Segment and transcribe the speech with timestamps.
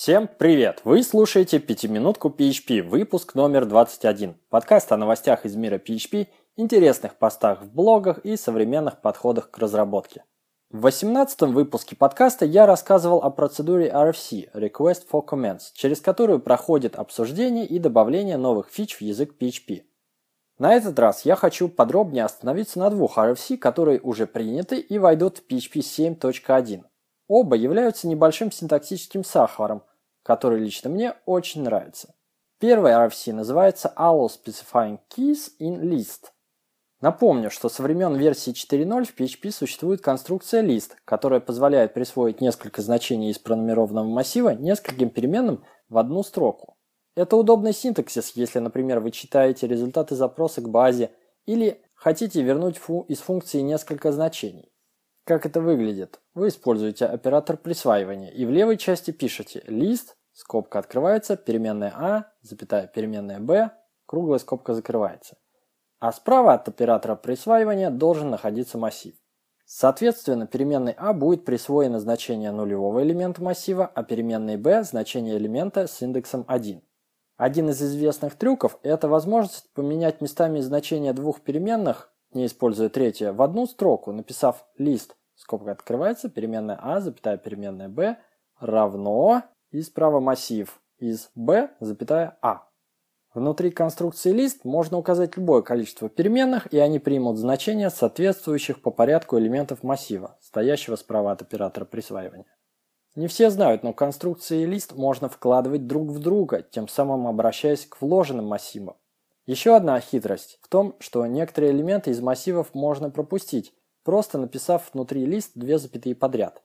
[0.00, 0.82] Всем привет!
[0.84, 4.36] Вы слушаете «Пятиминутку PHP», выпуск номер 21.
[4.48, 10.22] Подкаст о новостях из мира PHP, интересных постах в блогах и современных подходах к разработке.
[10.70, 16.94] В 18 выпуске подкаста я рассказывал о процедуре RFC– Request for Comments, через которую проходит
[16.94, 19.82] обсуждение и добавление новых фич в язык PHP.
[20.60, 25.38] На этот раз я хочу подробнее остановиться на двух RFC, которые уже приняты и войдут
[25.38, 26.84] в PHP 7.1.
[27.28, 29.82] Оба являются небольшим синтаксическим сахаром,
[30.22, 32.14] который лично мне очень нравится.
[32.58, 36.30] Первый RFC называется Allow Specifying Keys in List.
[37.00, 42.82] Напомню, что со времен версии 4.0 в PHP существует конструкция list, которая позволяет присвоить несколько
[42.82, 46.76] значений из пронумерованного массива нескольким переменным в одну строку.
[47.14, 51.12] Это удобный синтаксис, если, например, вы читаете результаты запроса к базе
[51.46, 54.72] или хотите вернуть фу из функции несколько значений.
[55.28, 56.20] Как это выглядит?
[56.32, 62.86] Вы используете оператор присваивания и в левой части пишете list, скобка открывается, переменная a, запятая
[62.86, 63.70] переменная b,
[64.06, 65.36] круглая скобка закрывается.
[65.98, 69.16] А справа от оператора присваивания должен находиться массив.
[69.66, 76.00] Соответственно, переменной a будет присвоено значение нулевого элемента массива, а переменной b– значение элемента с
[76.00, 76.80] индексом 1.
[77.36, 83.42] Один из известных трюков– это возможность поменять местами значения двух переменных, не используя третье, в
[83.42, 88.16] одну строку, написав list скобка открывается, переменная а, запятая переменная b
[88.58, 92.68] равно и справа массив из b, запятая а.
[93.34, 99.38] Внутри конструкции лист можно указать любое количество переменных, и они примут значения, соответствующих по порядку
[99.38, 102.46] элементов массива, стоящего справа от оператора присваивания.
[103.14, 108.00] Не все знают, но конструкции лист можно вкладывать друг в друга, тем самым обращаясь к
[108.00, 108.96] вложенным массивам.
[109.48, 113.72] Еще одна хитрость в том, что некоторые элементы из массивов можно пропустить,
[114.04, 116.62] просто написав внутри лист две запятые подряд.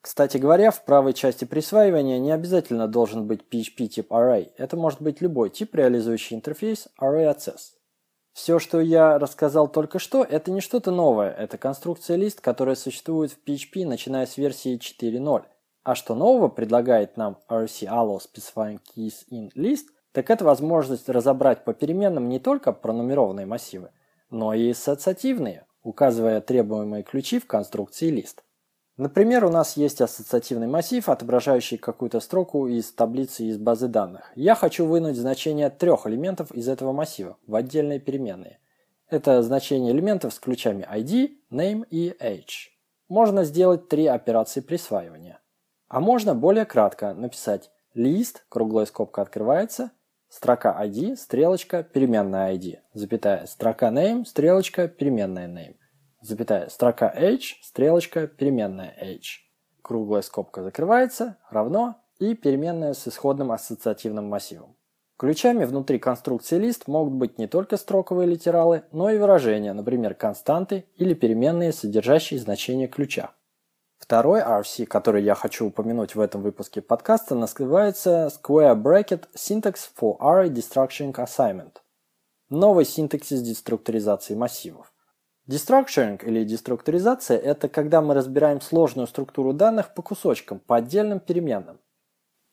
[0.00, 4.50] Кстати говоря, в правой части присваивания не обязательно должен быть PHP тип Array.
[4.56, 7.74] Это может быть любой тип, реализующий интерфейс Array Access.
[8.32, 11.30] Все, что я рассказал только что, это не что-то новое.
[11.30, 15.44] Это конструкция лист, которая существует в PHP, начиная с версии 4.0.
[15.84, 21.64] А что нового предлагает нам RC Allow Specifying Keys in List, так это возможность разобрать
[21.64, 23.90] по переменным не только пронумерованные массивы,
[24.30, 28.42] но и ассоциативные указывая требуемые ключи в конструкции лист.
[28.96, 34.30] Например, у нас есть ассоциативный массив, отображающий какую-то строку из таблицы из базы данных.
[34.34, 38.58] Я хочу вынуть значение трех элементов из этого массива в отдельные переменные.
[39.08, 42.68] Это значение элементов с ключами ID, Name и Age.
[43.08, 45.40] Можно сделать три операции присваивания.
[45.88, 49.90] А можно более кратко написать list, круглая скобка открывается,
[50.30, 55.76] строка ID, стрелочка, переменная ID, запятая, строка name, стрелочка, переменная name,
[56.22, 59.40] запятая, строка h, стрелочка, переменная h.
[59.82, 64.76] Круглая скобка закрывается, равно и переменная с исходным ассоциативным массивом.
[65.18, 70.86] Ключами внутри конструкции лист могут быть не только строковые литералы, но и выражения, например, константы
[70.96, 73.32] или переменные, содержащие значение ключа.
[74.00, 80.16] Второй RC, который я хочу упомянуть в этом выпуске подкаста, называется Square Bracket Syntax for
[80.18, 81.76] Array Destructuring Assignment.
[82.48, 84.92] Новый синтаксис деструктуризации массивов.
[85.46, 91.78] Destructuring или деструктуризация– это когда мы разбираем сложную структуру данных по кусочкам, по отдельным переменным.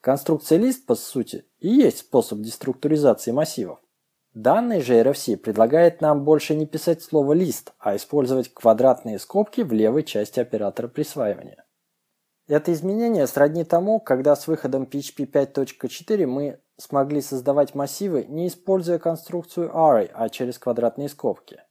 [0.00, 3.80] Конструкция лист, по сути, и есть способ деструктуризации массивов.
[4.34, 9.72] Данный же RFC предлагает нам больше не писать слово «лист», а использовать квадратные скобки в
[9.72, 11.64] левой части оператора присваивания.
[12.48, 18.98] Это изменение сродни тому, когда с выходом PHP 5.4 мы смогли создавать массивы, не используя
[18.98, 21.62] конструкцию array, а через квадратные скобки.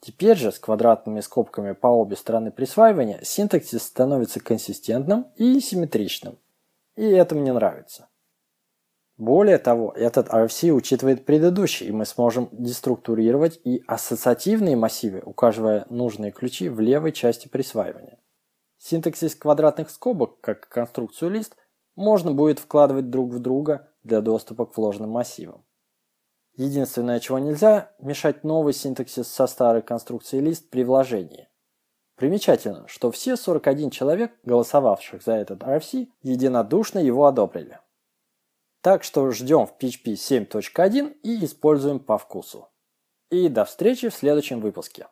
[0.00, 6.38] Теперь же с квадратными скобками по обе стороны присваивания синтаксис становится консистентным и симметричным.
[6.96, 8.08] И это мне нравится.
[9.16, 16.32] Более того, этот RFC учитывает предыдущий, и мы сможем деструктурировать и ассоциативные массивы, указывая нужные
[16.32, 18.18] ключи в левой части присваивания.
[18.76, 21.56] Синтаксис квадратных скобок, как конструкцию лист,
[21.94, 25.64] можно будет вкладывать друг в друга для доступа к вложенным массивам.
[26.54, 31.48] Единственное, чего нельзя, мешать новый синтаксис со старой конструкцией лист при вложении.
[32.16, 37.78] Примечательно, что все 41 человек, голосовавших за этот RFC, единодушно его одобрили.
[38.86, 42.68] Так что ждем в PHP 7.1 и используем по вкусу.
[43.32, 45.08] И до встречи в следующем выпуске.